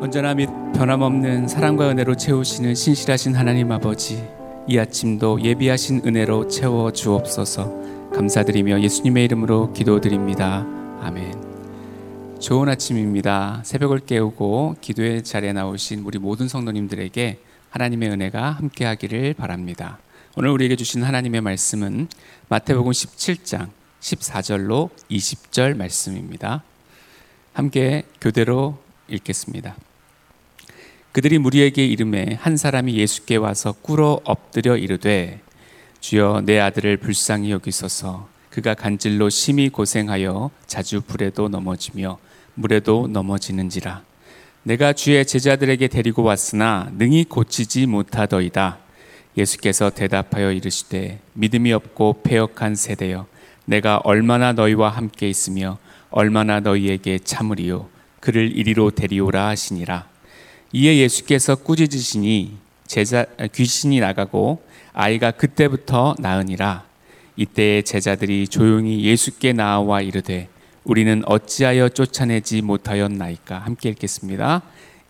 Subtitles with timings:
[0.00, 4.24] 언제나 및 변함없는 사랑과 은혜로 채우시는 신실하신 하나님 아버지
[4.68, 8.10] 이 아침도 예비하신 은혜로 채워 주옵소서.
[8.14, 10.64] 감사드리며 예수님의 이름으로 기도드립니다.
[11.00, 12.38] 아멘.
[12.38, 13.62] 좋은 아침입니다.
[13.64, 17.40] 새벽을 깨우고 기도의 자리에 나오신 우리 모든 성도님들에게
[17.70, 19.98] 하나님의 은혜가 함께하기를 바랍니다.
[20.36, 22.06] 오늘 우리에게 주신 하나님의 말씀은
[22.48, 23.70] 마태복음 17장
[24.00, 26.62] 14절로 20절 말씀입니다.
[27.52, 28.78] 함께 교대로
[29.08, 29.74] 읽겠습니다.
[31.18, 35.40] 그들이 무리에게 이름에 한 사람이 예수께 와서 꿇어 엎드려 이르되
[35.98, 38.28] 주여 내 아들을 불쌍히 여기소서.
[38.50, 42.18] 그가 간질로 심히 고생하여 자주 불에도 넘어지며
[42.54, 44.02] 물에도 넘어지는지라.
[44.62, 48.78] 내가 주의 제자들에게 데리고 왔으나 능히 고치지 못하더이다.
[49.36, 53.26] 예수께서 대답하여 이르시되 믿음이 없고 패역한 세대여
[53.64, 55.78] 내가 얼마나 너희와 함께 있으며
[56.10, 57.88] 얼마나 너희에게 참으리요.
[58.20, 60.06] 그를 이리로 데리오라 하시니라
[60.72, 62.52] 이에 예수께서 꾸짖으시니
[62.86, 66.84] 제자 귀신이 나가고 아이가 그때부터 나으니라.
[67.36, 70.48] 이때에 제자들이 조용히 예수께 나와 이르되
[70.84, 73.58] 우리는 어찌하여 쫓아내지 못하였나이까?
[73.58, 74.62] 함께 읽겠습니다.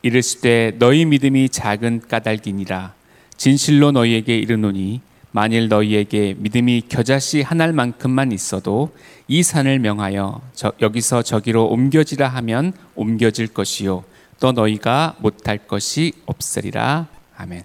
[0.03, 2.95] 이르시되 너희 믿음이 작은 까닭이니라.
[3.37, 5.01] 진실로 너희에게 이르노니
[5.33, 8.91] 만일 너희에게 믿음이 겨자씨 한 알만큼만 있어도
[9.27, 14.05] 이 산을 명하여 저, 여기서 저기로 옮겨지라 하면 옮겨질 것이요
[14.41, 17.63] 또 너희가 못할 것이 없으리라 아멘.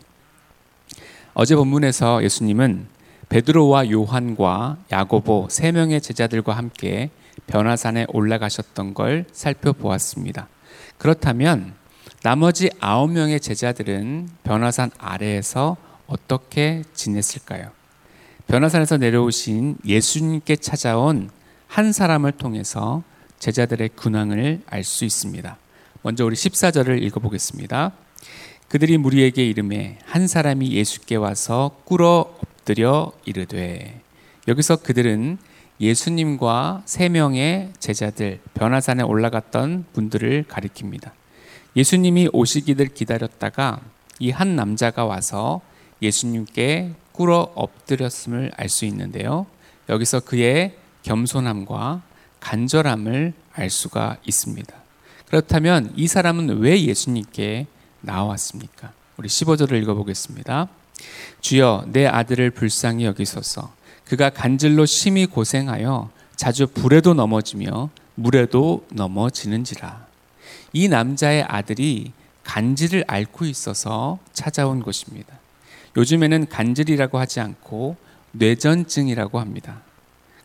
[1.33, 2.87] 어제 본문에서 예수님은
[3.29, 7.09] 베드로와 요한과 야고보 세 명의 제자들과 함께
[7.47, 10.47] 변화산에 올라가셨던 걸 살펴보았습니다.
[10.97, 11.73] 그렇다면
[12.21, 17.71] 나머지 아홉 명의 제자들은 변화산 아래에서 어떻게 지냈을까요?
[18.47, 21.29] 변화산에서 내려오신 예수님께 찾아온
[21.67, 23.03] 한 사람을 통해서
[23.39, 25.57] 제자들의 근황을 알 수 있습니다.
[26.05, 27.93] 먼저 우리 14절을 읽어보겠습니다.
[28.67, 34.01] 그들이 무리에게 이름에 한 사람이 예수께 와서 꿇어 엎드려 이르되
[34.49, 35.37] 여기서 그들은
[35.79, 41.11] 예수님과 세 명의 제자들 변화산에 올라갔던 분들을 가리킵니다.
[41.77, 43.79] 예수님이 오시기를 기다렸다가
[44.19, 45.61] 이 한 남자가 와서
[46.01, 49.45] 예수님께 꿇어 엎드렸음을 알 수 있는데요.
[49.87, 52.01] 여기서 그의 겸손함과
[52.41, 54.82] 간절함을 알 수가 있습니다.
[55.33, 57.65] 그렇다면 이 사람은 왜 예수님께
[58.01, 58.93] 나왔습니까?
[59.17, 60.67] 우리 15절을 읽어보겠습니다.
[61.41, 63.73] 주여 내 아들을 불쌍히 여기소서
[64.05, 70.05] 그가 간질로 심히 고생하여 자주 불에도 넘어지며 물에도 넘어지는지라
[70.71, 72.11] 이 남자의 아들이
[72.43, 75.33] 간질을 앓고 있어서 찾아온 것입니다.
[75.97, 77.95] 요즘에는 간질이라고 하지 않고
[78.33, 79.81] 뇌전증이라고 합니다.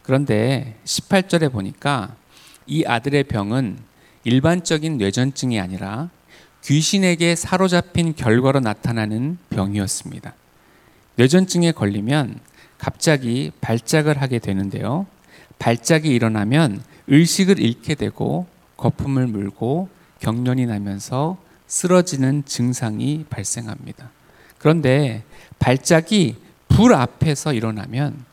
[0.02, 2.16] 그런데 18절에 보니까
[2.66, 3.87] 이 아들의 병은
[4.24, 6.10] 일반적인 뇌전증이 아니라
[6.64, 10.34] 귀신에게 사로잡힌 결과로 나타나는 병이었습니다.
[11.16, 12.40] 뇌전증에 걸리면
[12.78, 15.06] 갑자기 발작을 하게 되는데요.
[15.58, 18.46] 발작이 일어나면 의식을 잃게 되고
[18.76, 19.88] 거품을 물고
[20.20, 24.10] 경련이 나면서 쓰러지는 증상이 발생합니다.
[24.58, 25.22] 그런데
[25.58, 26.36] 발작이
[26.68, 28.24] 불 앞에서 일어나면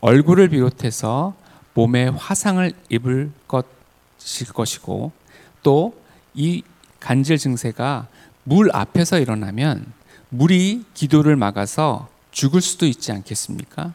[0.00, 1.34] 얼굴을 비롯해서
[1.74, 5.12] 몸에 화상을 입을 것일 것이고
[5.64, 6.04] 또
[6.34, 6.62] 이
[7.00, 8.08] 간질 증세가
[8.42, 9.92] 물 앞에서 일어나면
[10.28, 13.94] 물이 기도를 막아서 죽을 수도 있지 않겠습니까?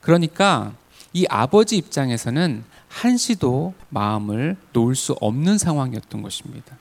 [0.00, 0.74] 그러니까
[1.14, 6.76] 이 아버지 입장에서는 한시도 마음을 놓을 수 없는 상황이었던 것입니다.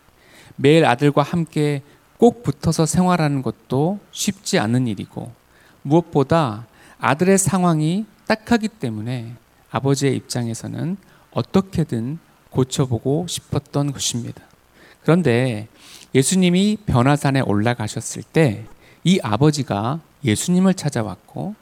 [0.57, 1.81] 매일 아들과 함께
[2.17, 5.31] 꼭 붙어서 생활하는 것도 쉽지 않은 일이고
[5.83, 6.65] 무엇보다
[6.99, 9.35] 아들의 상황이 딱하기 때문에
[9.71, 10.97] 아버지의 입장에서는
[11.31, 12.19] 어떻게든
[12.49, 14.41] 고쳐보고 싶었던 것입니다.
[15.01, 15.67] 그런데
[16.13, 18.65] 예수님이 변화산에 올라가셨을 때
[19.07, 21.55] 이 아버지가 예수님을 찾아왔고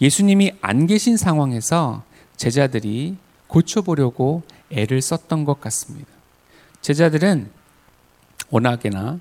[0.00, 2.04] 예수님이 안 계신 상황에서
[2.36, 3.16] 제자들이
[3.48, 6.08] 고쳐보려고 애를 썼던 것 같습니다.
[6.82, 7.50] 제자들은
[8.50, 9.18] 워낙에나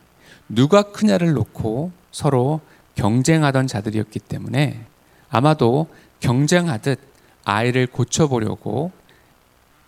[0.47, 2.61] 누가 크냐를 놓고 서로
[2.93, 4.85] 경쟁하던 자들이었기 때문에
[5.31, 5.87] 아마도
[6.19, 6.99] 경쟁하듯
[7.43, 8.91] 아이를 고쳐보려고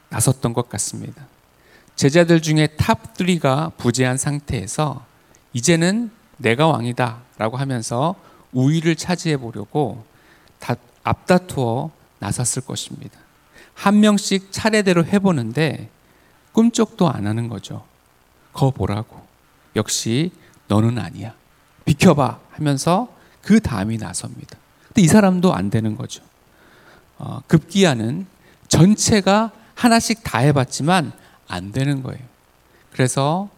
[0.09, 1.25] 나섰던 것 같습니다.
[1.95, 5.05] 제자들 중에 탑3가 부재한 상태에서
[5.53, 8.15] 이제는 내가 왕이다 라고 하면서
[8.51, 10.03] 우위를 차지해 보려고
[11.03, 13.19] 앞다투어 나섰을 것입니다.
[13.73, 15.89] 한 명씩 차례대로 해보는데
[16.51, 17.85] 꿈쩍도 안 하는 거죠.
[18.53, 19.21] 거 보라고.
[19.75, 20.31] 역시
[20.67, 21.33] 너는 아니야.
[21.83, 23.09] 비켜봐 하면서
[23.41, 24.57] 그 다음이 나섭니다.
[24.87, 26.23] 근데 이 사람도 안 되는 거죠.
[27.17, 28.25] 어, 급기야는
[28.67, 31.11] 전체가 하나씩 다 해봤지만
[31.47, 32.21] 안 되는 거예요.
[32.91, 33.49] 그래서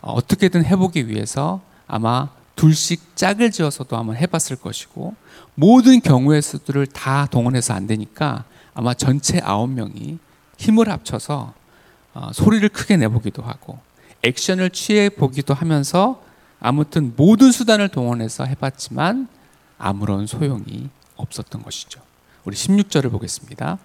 [0.00, 5.14] 어떻게든 해보기 위해서 아마 둘씩 짝을 지어서도 한번 해봤을 것이고
[5.54, 8.44] 모든 경우의 수들을 다 동원해서 안 되니까
[8.74, 10.18] 아마 전체 아홉 명이
[10.58, 11.54] 힘을 합쳐서
[12.14, 13.78] 어, 소리를 크게 내보기도 하고
[14.22, 16.22] 액션을 취해 보기도 하면서
[16.58, 19.28] 아무튼 모든 수단을 동원해서 해봤지만
[19.78, 22.00] 아무런 소용이 없었던 것이죠.
[22.44, 23.78] 우리 16절을 보겠습니다.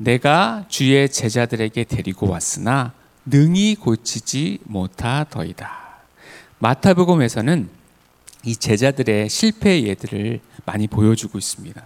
[0.00, 2.94] 내가 주의 제자들에게 데리고 왔으나
[3.26, 5.70] 능히 고치지 못하더이다.
[6.58, 7.68] 마타복음에서는
[8.46, 11.82] 이 제자들의 실패의 예들을 많이 보여주고 있습니다.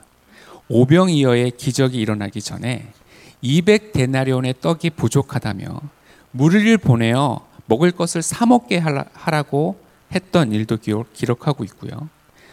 [0.68, 2.86] 오병이어의 기적이 일어나기 전에
[3.42, 5.80] 200데나리온의 떡이 부족하다며
[6.30, 9.76] 무리를 보내어 먹을 것을 사 먹게 하라고
[10.12, 10.78] 했던 일도
[11.12, 12.08] 기록하고 있고요.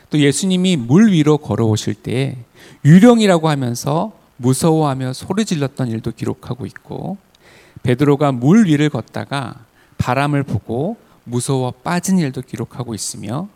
[0.09, 2.35] 또 예수님이 물 위로 걸어오실 때
[2.83, 7.17] 유령이라고 하면서 무서워하며 소리 질렀던 일도 기록하고 있고
[7.83, 9.65] 베드로가 물 위를 걷다가
[9.97, 13.47] 바람을 보고 무서워 빠진 일도 기록하고 있으며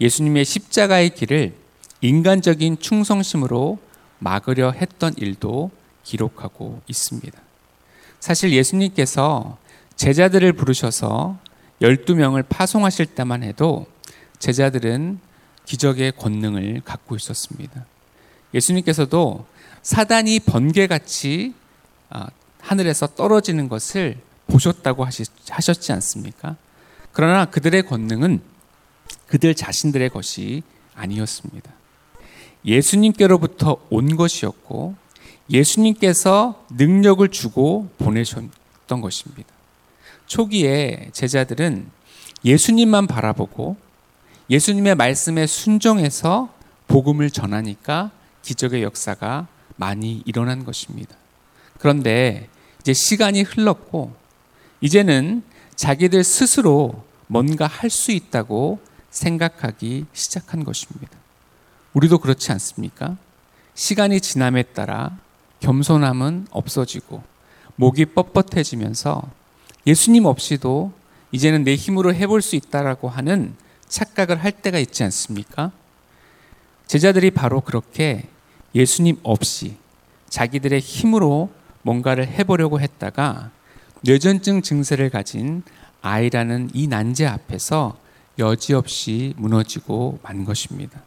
[0.00, 1.54] 예수님의 십자가의 길을
[2.02, 3.78] 인간적인 충성심으로
[4.18, 5.70] 막으려 했던 일도
[6.04, 7.38] 기록하고 있습니다.
[8.20, 9.56] 사실 예수님께서
[9.96, 11.38] 제자들을 부르셔서
[11.80, 13.86] 12명을 파송하실 때만 해도
[14.38, 15.18] 제자들은
[15.64, 17.84] 기적의 권능을 갖고 있었습니다.
[18.54, 19.46] 예수님께서도
[19.86, 21.54] 사단이 번개같이
[22.10, 22.26] 아,
[22.60, 24.18] 하늘에서 떨어지는 것을
[24.48, 25.06] 보셨다고
[25.48, 26.56] 하셨지 않습니까?
[27.12, 28.40] 그러나 그들의 권능은
[29.28, 30.64] 그들 자신들의 것이
[30.96, 31.70] 아니었습니다.
[32.64, 34.96] 예수님께로부터 온 것이었고
[35.50, 39.48] 예수님께서 능력을 주고 보내셨던 것입니다.
[40.26, 41.88] 초기에 제자들은
[42.44, 43.76] 예수님만 바라보고
[44.50, 46.52] 예수님의 말씀에 순종해서
[46.88, 48.10] 복음을 전하니까
[48.42, 49.46] 기적의 역사가
[49.76, 51.14] 많이 일어난 것입니다.
[51.78, 52.48] 그런데
[52.80, 54.14] 이제 시간이 흘렀고
[54.80, 55.42] 이제는
[55.74, 58.80] 자기들 스스로 뭔가 할 수 있다고
[59.10, 61.12] 생각하기 시작한 것입니다.
[61.94, 63.16] 우리도 그렇지 않습니까?
[63.74, 65.16] 시간이 지남에 따라
[65.60, 67.22] 겸손함은 없어지고
[67.76, 69.28] 목이 뻣뻣해지면서
[69.86, 70.92] 예수님 없이도
[71.32, 73.54] 이제는 내 힘으로 해볼 수 있다라고 하는
[73.88, 75.72] 착각을 할 때가 있지 않습니까?
[76.86, 78.28] 제자들이 바로 그렇게
[78.76, 79.76] 예수님 없이
[80.28, 81.50] 자기들의 힘으로
[81.80, 83.50] 뭔가를 해보려고 했다가
[84.02, 85.62] 뇌전증 증세를 가진
[86.02, 87.96] 아이라는 이 난제 앞에서
[88.38, 91.00] 여지없이 무너지고 만 것입니다.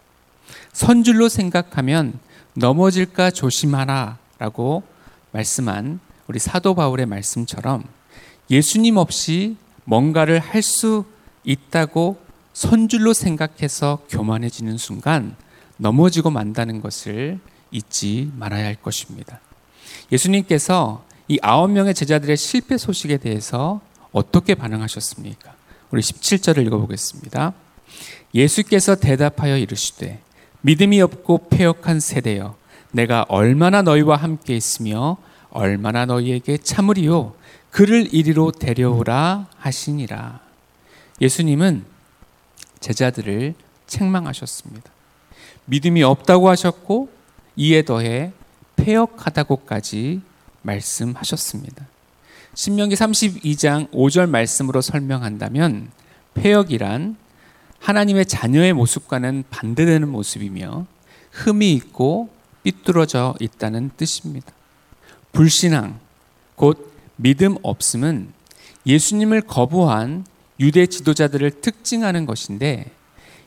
[0.73, 2.19] 선줄로 생각하면
[2.55, 4.81] 넘어질까 조심하라 라고
[5.31, 7.83] 말씀한 우리 사도 바울의 말씀처럼
[8.49, 11.05] 예수님 없이 뭔가를 할 수
[11.43, 12.17] 있다고
[12.53, 15.35] 선줄로 생각해서 교만해지는 순간
[15.77, 17.39] 넘어지고 만다는 것을
[17.71, 19.39] 잊지 말아야 할 것입니다.
[20.11, 23.81] 예수님께서 이 아홉 명의 제자들의 실패 소식에 대해서
[24.11, 25.53] 어떻게 반응하셨습니까?
[25.91, 27.53] 우리 17절을 읽어보겠습니다.
[28.33, 30.19] 예수께서 대답하여 이르시되
[30.61, 32.55] 믿음이 없고 폐역한 세대여
[32.91, 35.17] 내가 얼마나 너희와 함께 있으며
[35.51, 37.35] 얼마나 너희에게 참으리요
[37.71, 40.39] 그를 이리로 데려오라 하시니라.
[41.21, 41.85] 예수님은
[42.79, 43.53] 제자들을
[43.87, 44.89] 책망하셨습니다.
[45.65, 47.09] 믿음이 없다고 하셨고
[47.59, 48.31] 이에 더해
[48.77, 50.21] 폐역하다고까지
[50.61, 51.85] 말씀하셨습니다.
[52.53, 55.91] 신명기 32장 5절 말씀으로 설명한다면
[56.35, 57.17] 폐역이란
[57.79, 60.85] 하나님의 자녀의 모습과는 반대되는 모습이며
[61.31, 62.29] 흠이 있고
[62.63, 64.53] 삐뚤어져 있다는 뜻입니다.
[65.33, 65.99] 불신앙,
[66.55, 68.31] 곧 믿음 없음은
[68.85, 70.25] 예수님을 거부한
[70.61, 72.89] 유대 지도자들을 특징하는 것인데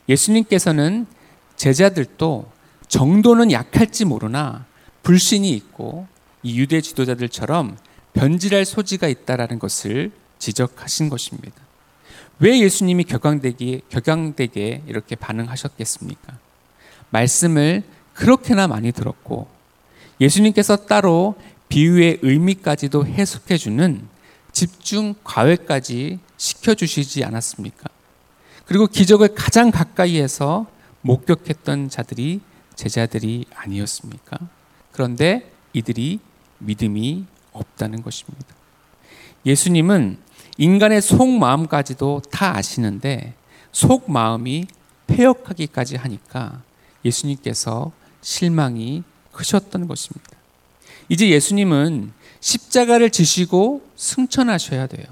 [0.07, 1.07] 예수님께서는
[1.55, 2.52] 제자들도
[2.93, 4.65] 정도는 약할지 모르나
[5.01, 6.05] 불신이 있고
[6.43, 7.75] 이 유대 지도자들처럼
[8.13, 11.55] 변질할 소지가 있다라는 것을 지적하신 것입니다.
[12.37, 16.37] 왜 예수님이 격앙되게 격앙되게 이렇게 반응하셨겠습니까?
[17.09, 17.81] 말씀을
[18.13, 19.47] 그렇게나 많이 들었고
[20.21, 21.33] 예수님께서 따로
[21.69, 24.07] 비유의 의미까지도 해석해 주는
[24.51, 27.89] 집중 과외까지 시켜 주시지 않았습니까?
[28.65, 30.67] 그리고 기적을 가장 가까이에서
[31.01, 32.41] 목격했던 자들이
[32.75, 34.37] 제자들이 아니었습니까?
[34.91, 36.19] 그런데 이들이
[36.59, 38.47] 믿음이 없다는 것입니다.
[39.45, 40.17] 예수님은
[40.57, 43.33] 인간의 속마음까지도 다 아시는데
[43.71, 44.67] 속마음이
[45.07, 46.61] 폐역하기까지 하니까
[47.03, 50.29] 예수님께서 실망이 크셨던 것입니다.
[51.09, 55.05] 이제 예수님은 십자가를 지시고 승천하셔야 돼요.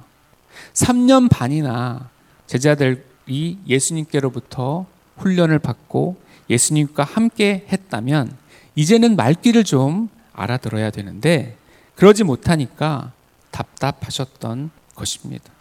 [0.74, 2.10] 3년 반이나
[2.48, 4.86] 제자들이 예수님께로부터
[5.18, 6.18] 훈련을 받고
[6.52, 8.36] 예수님과 함께 했다면
[8.76, 11.58] 이제는 말귀를 좀 알아들어야 되는데
[11.96, 13.12] 그러지 못하니까
[13.52, 15.52] 답답하셨던 것입니다.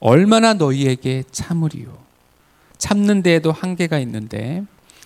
[0.00, 1.96] 얼마나 너희에게 참으리요.
[2.78, 4.64] 참는 데에도 한계가 있는데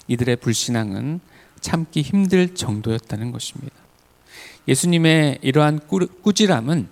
[0.09, 1.21] 이들의 불신앙은
[1.61, 3.75] 참기 힘들 정도였다는 것입니다.
[4.69, 5.81] 예수님의 이러한
[6.23, 6.89] 꾸지람은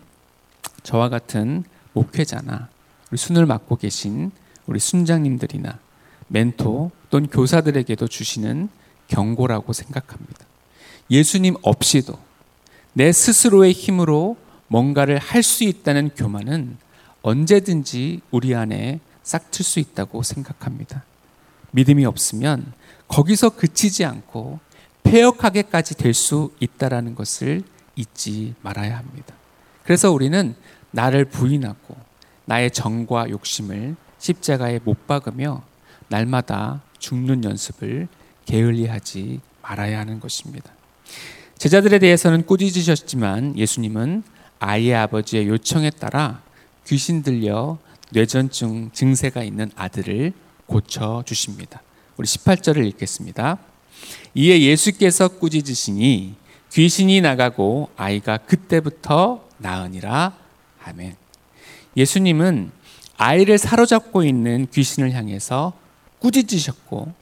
[0.82, 2.68] 저와 같은 목회자나
[3.10, 4.30] 우리 순을 맡고 계신
[4.66, 5.78] 우리 순장님들이나
[6.34, 8.68] 멘토 또는 교사들에게도 주시는
[9.06, 10.44] 경고라고 생각합니다.
[11.08, 12.18] 예수님 없이도
[12.92, 14.36] 내 스스로의 힘으로
[14.66, 16.76] 뭔가를 할 수 있다는 교만은
[17.22, 21.04] 언제든지 우리 안에 싹틀 수 있다고 생각합니다.
[21.70, 22.72] 믿음이 없으면
[23.06, 24.58] 거기서 그치지 않고
[25.04, 27.62] 폐역하게까지 될 수 있다라는 것을
[27.94, 29.34] 잊지 말아야 합니다.
[29.84, 30.56] 그래서 우리는
[30.90, 31.96] 나를 부인하고
[32.46, 35.62] 나의 정과 욕심을 십자가에 못 박으며
[36.08, 38.08] 날마다 죽는 연습을
[38.46, 40.72] 게을리하지 말아야 하는 것입니다.
[41.58, 44.22] 제자들에 대해서는 꾸짖으셨지만 예수님은
[44.58, 46.42] 아이의 아버지의 요청에 따라
[46.86, 47.78] 귀신 들려
[48.10, 50.32] 뇌전증 증세가 있는 아들을
[50.66, 51.82] 고쳐 주십니다.
[52.16, 53.58] 우리 18절을 읽겠습니다.
[54.34, 56.36] 이에 예수께서 꾸짖으시니
[56.72, 60.36] 귀신이 나가고 아이가 그때부터 나으니라.
[60.84, 61.16] 아멘.
[61.96, 62.72] 예수님은
[63.16, 65.72] 아이를 사로잡고 있는 귀신을 향해서
[66.24, 67.12] 꾸짖으셨고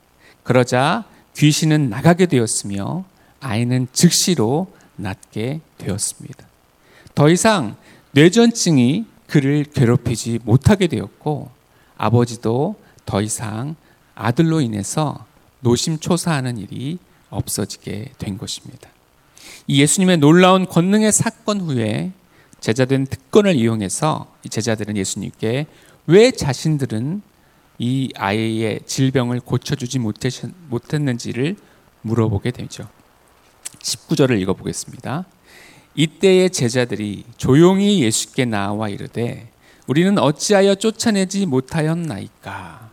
[0.44, 1.04] 그러자
[1.37, 3.04] 귀신은 나가게 되었으며
[3.40, 6.47] 아이는 즉시로 낫게 되었습니다.
[7.14, 7.76] 더 이상
[8.12, 11.50] 뇌전증이 그를 괴롭히지 못하게 되었고
[11.97, 13.75] 아버지도 더 이상
[14.14, 15.26] 아들로 인해서
[15.61, 16.99] 노심초사하는 일이
[17.30, 18.88] 없어지게 된 것입니다.
[19.66, 22.12] 이 예수님의 놀라운 권능의 사건 후에
[22.61, 25.66] 제자된 특권을 이용해서 제자들은 예수님께
[26.06, 27.23] 왜 자신들은
[27.85, 29.99] 이 아이의 질병을 고쳐주지
[30.69, 31.57] 못했는지를
[32.03, 32.89] 물어보게 되죠.
[33.81, 35.25] 19절을 읽어보겠습니다.
[35.97, 39.51] 이때의 제자들이 조용히 예수께 나와 이르되
[39.89, 42.93] 우리는 어찌하여 쫓아내지 못하였나이까.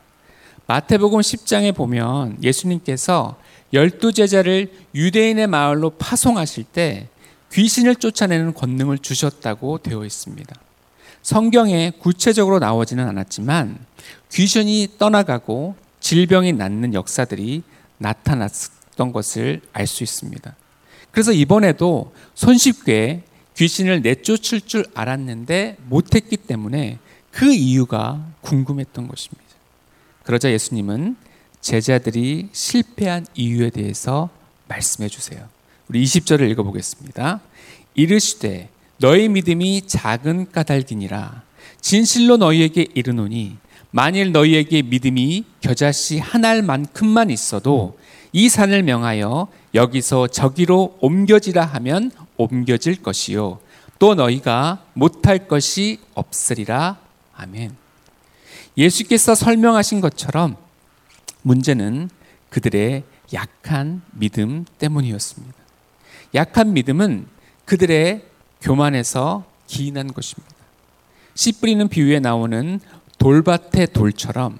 [0.65, 3.39] 마태복음 10장에 보면 예수님께서
[3.71, 7.09] 열두 제자를 유대인의 마을로 파송하실 때
[7.53, 10.55] 귀신을 쫓아내는 권능을 주셨다고 되어 있습니다.
[11.29, 13.77] 성경에 구체적으로 나오지는 않았지만
[14.31, 17.61] 귀신이 떠나가고 질병이 낫는 역사들이
[17.99, 20.55] 나타났던 것을 알 수 있습니다.
[21.11, 23.21] 그래서 이번에도 손쉽게
[23.55, 26.97] 귀신을 내쫓을 줄 알았는데 못했기 때문에
[27.29, 29.45] 그 이유가 궁금했던 것입니다.
[30.23, 31.15] 그러자 예수님은
[31.61, 34.31] 제자들이 실패한 이유에 대해서
[34.67, 35.47] 말씀해 주세요.
[35.89, 37.39] 우리 20절을 읽어보겠습니다.
[37.93, 41.43] 이르시되 너희 믿음이 작은 까닭이니라
[41.81, 43.57] 진실로 너희에게 이르노니
[43.91, 47.97] 만일 너희에게 믿음이 겨자씨 한 알만큼만 있어도
[48.33, 53.59] 이 산을 명하여 여기서 저기로 옮겨지라 하면 옮겨질 것이요
[53.97, 56.99] 또 너희가 못할 것이 없으리라
[57.35, 57.75] 아멘.
[58.77, 60.57] 예수께서 설명하신 것처럼
[61.41, 62.09] 문제는
[62.49, 63.03] 그들의
[63.33, 65.53] 약한 믿음 때문이었습니다.
[66.35, 67.27] 약한 믿음은
[67.65, 68.28] 그들의
[68.61, 70.55] 교만에서 기인한 것입니다.
[71.35, 72.79] 씨 뿌리는 비유에 나오는
[73.17, 74.59] 돌밭의 돌처럼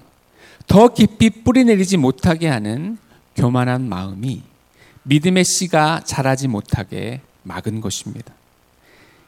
[0.66, 2.96] 더 깊이 뿌리 내리지 못하게 하는
[3.34, 4.42] 교만한 마음이
[5.02, 8.32] 믿음의 씨가 자라지 못하게 막은 것입니다.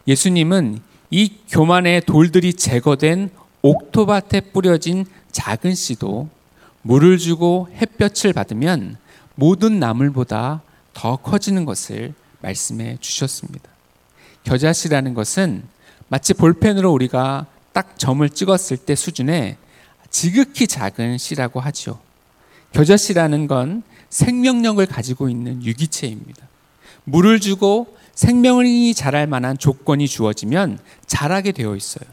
[0.06, 3.30] 예수님은 이 교만의 돌들이 제거된
[3.62, 6.28] 옥토밭에 뿌려진 작은 씨도
[6.82, 8.96] 물을 주고 햇볕을 받으면
[9.34, 10.62] 모든 나물보다
[10.92, 13.71] 더 커지는 것을 말씀해 주셨습니다.
[14.44, 15.62] 겨자씨라는 것은
[16.08, 19.56] 마치 볼펜으로 우리가 딱 점을 찍었을 때 수준의
[20.10, 21.98] 지극히 작은 씨라고 하죠.
[22.72, 26.46] 겨자씨라는 건 생명력을 가지고 있는 유기체입니다.
[27.04, 32.04] 물을 주고 생명이 자랄 만한 조건이 주어지면 자라게 되어 있어요.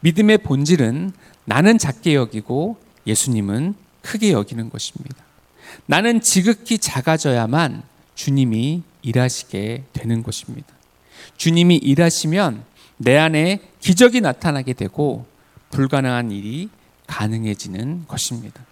[0.00, 1.12] 믿음의 본질은
[1.44, 5.16] 나는 작게 여기고 예수님은 크게 여기는 것입니다.
[5.86, 7.82] 나는 지극히 작아져야만
[8.14, 10.68] 주님이 일하시게 되는 것입니다.
[11.36, 12.64] 주님이 일하시면
[12.98, 15.26] 내 안에 기적이 나타나게 되고
[15.70, 16.68] 불가능한 일이
[17.06, 18.64] 가능해지는 것입니다.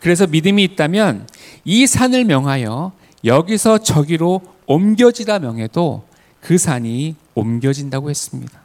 [0.00, 1.26] 그래서 믿음이 있다면
[1.64, 2.92] 이 산을 명하여
[3.24, 6.04] 여기서 저기로 옮겨지다 명해도
[6.40, 8.60] 그 산이 옮겨진다고 했습니다.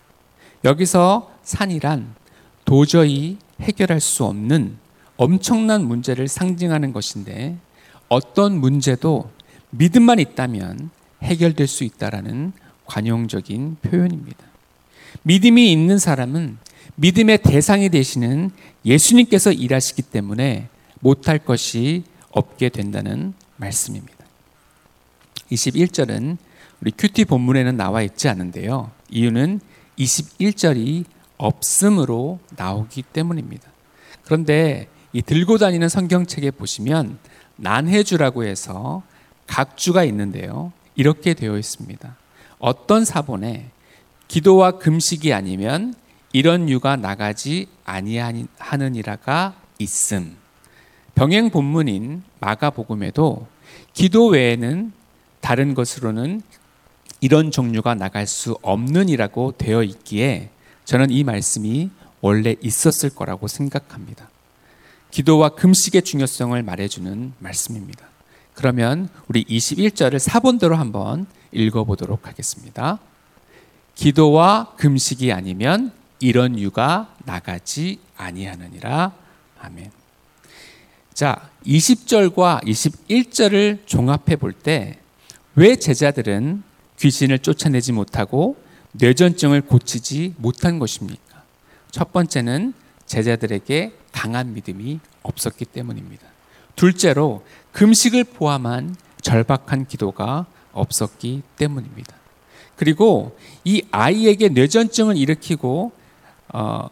[0.63, 2.13] 여기서 산이란
[2.65, 4.77] 도저히 해결할 수 없는
[5.17, 7.57] 엄청난 문제를 상징하는 것인데
[8.07, 9.29] 어떤 문제도
[9.71, 10.89] 믿음만 있다면
[11.23, 12.53] 해결될 수 있다라는
[12.91, 14.45] 관용적인 표현입니다.
[15.23, 16.57] 믿음이 있는 사람은
[16.95, 18.51] 믿음의 대상이 되시는
[18.83, 20.67] 예수님께서 일하시기 때문에
[20.99, 24.17] 못할 것이 없게 된다는 말씀입니다.
[25.51, 26.37] 21절은
[26.81, 28.91] 우리 큐티 본문에는 나와 있지 않은데요.
[29.09, 29.61] 이유는
[29.97, 31.05] 21절이
[31.37, 33.69] 없음으로 나오기 때문입니다.
[34.25, 37.19] 그런데 이 들고 다니는 성경책에 보시면
[37.55, 39.01] 난해주라고 해서
[39.47, 40.73] 각주가 있는데요.
[40.95, 42.20] 이렇게 되어 있습니다.
[42.61, 43.65] 어떤 사본에
[44.27, 45.93] 기도와 금식이 아니면
[46.31, 50.37] 이런 유가 나가지 아니하느니라가 있음.
[51.15, 53.47] 병행 본문인 마가복음에도
[53.93, 54.93] 기도 외에는
[55.41, 56.41] 다른 것으로는
[57.19, 60.49] 이런 종류가 나갈 수 없는이라고 되어 있기에
[60.85, 61.89] 저는 이 말씀이
[62.21, 64.29] 원래 있었을 거라고 생각합니다.
[65.09, 68.10] 기도와 금식의 중요성을 말해주는 말씀입니다.
[68.53, 72.99] 그러면 우리 21절을 사본대로 한번 읽어보도록 하겠습니다.
[73.95, 79.13] 기도와 금식이 아니면 이런 유가 나가지 아니하느니라.
[79.59, 79.91] 아멘.
[81.13, 85.01] 자, 20절과 21절을 종합해 볼 때
[85.55, 86.63] 왜 제자들은
[86.99, 88.55] 귀신을 쫓아내지 못하고
[88.93, 91.43] 뇌전증을 고치지 못한 것입니까?
[91.91, 92.73] 첫 번째는
[93.05, 96.25] 제자들에게 강한 믿음이 없었기 때문입니다.
[96.75, 102.15] 둘째로 금식을 포함한 절박한 기도가 없었기 때문입니다.
[102.75, 105.91] 그리고 이 아이에게 뇌전증을 일으키고
[106.53, 106.89] 어,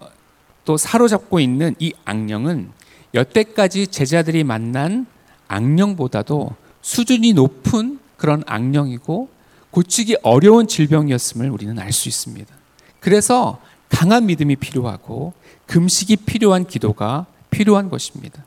[0.65, 2.69] 또 사로잡고 있는 이 악령은
[3.13, 5.07] 여태까지 제자들이 만난
[5.47, 9.29] 악령보다도 수준이 높은 그런 악령이고
[9.71, 12.53] 고치기 어려운 질병이었음을 우리는 알 수 있습니다.
[12.99, 13.59] 그래서
[13.89, 15.33] 강한 믿음이 필요하고
[15.65, 18.43] 금식이 필요한 기도가 필요한 것입니다.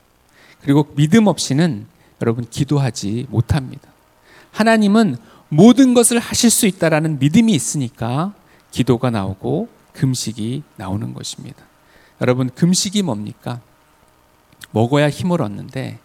[0.62, 1.87] 그리고 믿음 없이는
[2.21, 3.88] 여러분 기도하지 못합니다.
[4.52, 5.16] 하나님은
[5.49, 8.33] 모든 것을 하실 수 있다라는 믿음이 있으니까
[8.71, 11.64] 기도가 나오고 금식이 나오는 것입니다.
[12.21, 13.61] 여러분 금식이 뭡니까?
[14.71, 15.99] 먹어야 힘을 얻는데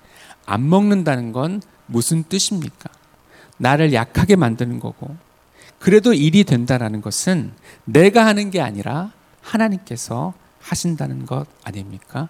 [0.45, 2.89] 안 먹는다는 건 무슨 뜻입니까?
[3.57, 5.15] 나를 약하게 만드는 거고
[5.79, 7.53] 그래도 일이 된다라는 것은
[7.85, 9.11] 내가 하는 게 아니라
[9.41, 12.27] 하나님께서 하신다는 것 아닙니까?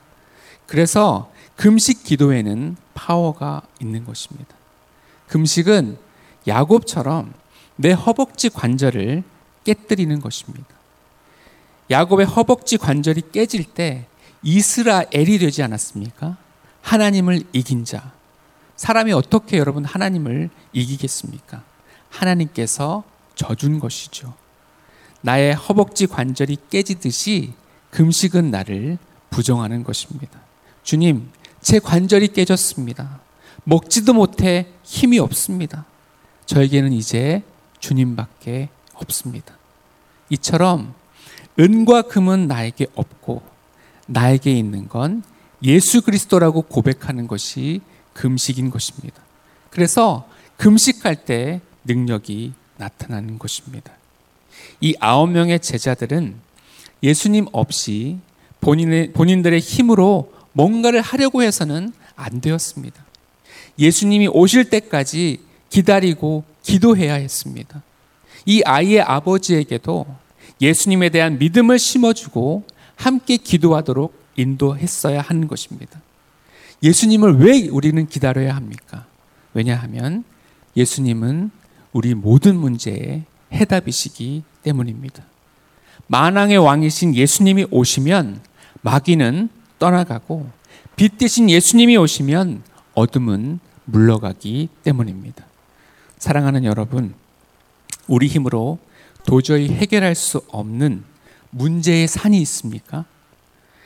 [0.66, 4.56] 그래서 금식 기도에는 파워가 있는 것입니다.
[5.28, 5.98] 금식은
[6.48, 7.34] 야곱처럼
[7.76, 9.24] 내 허벅지 관절을
[9.66, 10.68] 깨뜨리는 것입니다.
[11.90, 14.06] 야곱의 허벅지 관절이 깨질 때
[14.44, 16.38] 이스라엘이 되지 않았습니까?
[16.82, 18.12] 하나님을 이긴 자.
[18.76, 21.64] 사람이 어떻게 여러분 하나님을 이기겠습니까?
[22.10, 23.04] 하나님께서
[23.36, 24.34] 져준 것이죠.
[25.22, 27.54] 나의 허벅지 관절이 깨지듯이
[27.90, 29.00] 금식은 나를
[29.32, 30.40] 부정하는 것입니다.
[30.84, 31.30] 주님,
[31.68, 33.20] 제 관절이 깨졌습니다.
[33.66, 35.84] 먹지도 못해 힘이 없습니다.
[36.46, 37.44] 저에게는 이제
[37.82, 39.54] 주님밖에 없습니다.
[40.30, 40.94] 이처럼
[41.60, 43.42] 은과 금은 나에게 없고
[44.06, 45.24] 나에게 있는 건
[45.62, 47.82] 예수 그리스도라고 고백하는 것이
[48.14, 49.22] 금식인 것입니다.
[49.70, 50.26] 그래서
[50.56, 53.92] 금식할 때 능력이 나타나는 것입니다.
[54.80, 56.36] 이 아홉 명의 제자들은
[57.04, 58.20] 예수님 없이
[58.62, 63.06] 본인의, 본인들의 힘으로 뭔가를 하려고 해서는 안 되었습니다.
[63.78, 65.40] 예수님이 오실 때까지
[65.70, 67.84] 기다리고 기도해야 했습니다.
[68.48, 70.08] 이 아이의 아버지에게도
[70.60, 72.64] 예수님에 대한 믿음을 심어주고
[72.96, 76.02] 함께 기도하도록 인도했어야 하는 것입니다.
[76.82, 79.06] 예수님을 왜 우리는 기다려야 합니까?
[79.54, 80.24] 왜냐하면
[80.76, 81.52] 예수님은
[81.94, 85.24] 우리 모든 문제의 해답이시기 때문입니다.
[86.08, 88.42] 만왕의 왕이신 예수님이 오시면
[88.82, 90.50] 마귀는 떠나가고
[90.96, 92.64] 빛 대신 예수님이 오시면
[92.94, 95.46] 어둠은 물러가기 때문입니다.
[96.18, 97.14] 사랑하는 여러분,
[98.08, 98.80] 우리 힘으로
[99.26, 101.04] 도저히 해결할 수 없는
[101.52, 103.06] 문제의 산이 있습니까?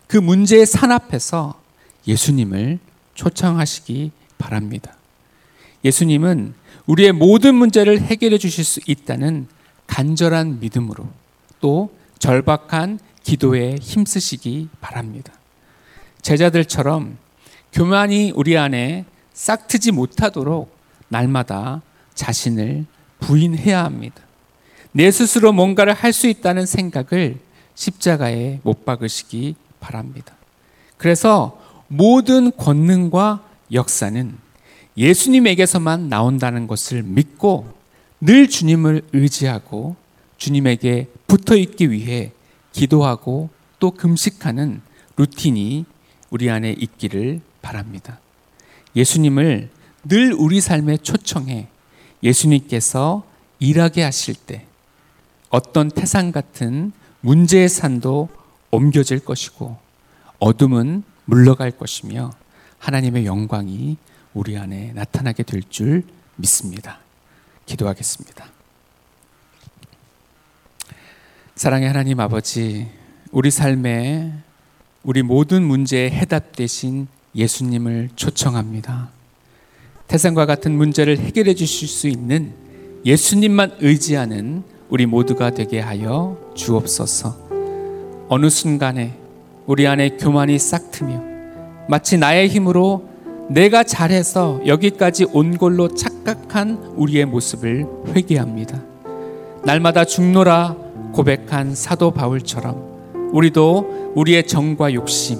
[0.08, 1.60] 그 문제의 산 앞에서
[2.08, 2.80] 예수님을
[3.15, 4.95] 초청하시기 바랍니다.
[5.84, 6.54] 예수님은
[6.86, 9.47] 우리의 모든 문제를 해결해 주실 수 있다는
[9.88, 11.08] 간절한 믿음으로
[11.60, 15.34] 또 절박한 기도에 힘쓰시기 바랍니다.
[16.21, 17.17] 제자들처럼
[17.73, 20.75] 교만이 우리 안에 싹트지 못하도록
[21.07, 21.81] 날마다
[22.13, 22.86] 자신을
[23.19, 24.21] 부인해야 합니다.
[24.91, 27.38] 내 스스로 뭔가를 할 수 있다는 생각을
[27.75, 30.36] 십자가에 못 박으시기 바랍니다.
[30.97, 34.38] 그래서 모든 권능과 역사는
[34.97, 37.73] 예수님에게서만 나온다는 것을 믿고
[38.19, 39.95] 늘 주님을 의지하고
[40.38, 42.31] 주님에게 붙어 있기 위해
[42.73, 44.81] 기도하고 또 금식하는
[45.17, 45.86] 루틴이
[46.32, 48.20] 우리 안에 있기를 바랍니다.
[48.96, 49.70] 예수님을
[50.06, 51.67] 늘 우리 삶에 초청해
[52.24, 53.24] 예수님께서
[53.60, 54.65] 일하게 하실 때
[55.50, 56.91] 어떤 태산 같은
[57.22, 58.30] 문제의 산도
[58.72, 59.78] 옮겨질 것이고
[60.39, 62.32] 어둠은 물러갈 것이며
[62.80, 63.98] 하나님의 영광이
[64.34, 66.04] 우리 안에 나타나게 될 줄
[66.38, 67.00] 믿습니다.
[67.65, 68.46] 기도하겠습니다.
[71.56, 72.89] 사랑의 하나님 아버지,
[73.32, 74.34] 우리 삶에
[75.03, 79.09] 우리 모든 문제의 해답 대신 예수님을 초청합니다.
[80.07, 82.53] 태산과 같은 문제를 해결해 주실 수 있는
[83.03, 87.35] 예수님만 의지하는 우리 모두가 되게 하여 주옵소서.
[88.29, 89.17] 어느 순간에
[89.65, 91.19] 우리 안에 교만이 싹 트며
[91.89, 93.09] 마치 나의 힘으로
[93.49, 98.79] 내가 잘해서 여기까지 온 걸로 착각한 우리의 모습을 회개합니다.
[99.63, 100.75] 날마다 죽노라
[101.13, 102.90] 고백한 사도 바울처럼
[103.32, 105.38] 우리도 우리의 정과 욕심,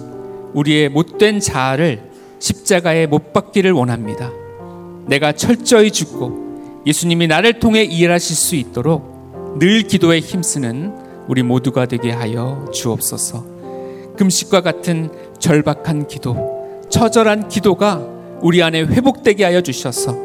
[0.54, 4.32] 우리의 못된 자아를 십자가에 못 박기를 원합니다.
[5.06, 10.94] 내가 철저히 죽고 예수님이 나를 통해 일하실 수 있도록 늘 기도에 힘쓰는
[11.28, 13.46] 우리 모두가 되게 하여 주옵소서.
[14.18, 18.02] 금식과 같은 절박한 기도, 처절한 기도가
[18.42, 20.16] 우리 안에 회복되게 하여 주셔서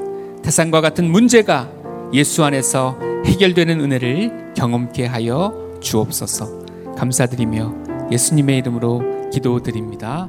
[0.42, 1.70] 태산과 같은 문제가
[2.12, 6.65] 예수 안에서 해결되는 은혜를 경험케 하여 주옵소서.
[6.96, 10.28] 감사드리며 예수님의 이름으로 기도드립니다.